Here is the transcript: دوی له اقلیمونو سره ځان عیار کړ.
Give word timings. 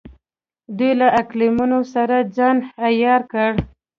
دوی 0.77 0.91
له 1.01 1.07
اقلیمونو 1.21 1.79
سره 1.93 2.15
ځان 2.35 2.57
عیار 2.85 3.21
کړ. 3.31 3.51